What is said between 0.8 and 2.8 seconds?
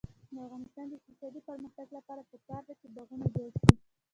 د اقتصادي پرمختګ لپاره پکار ده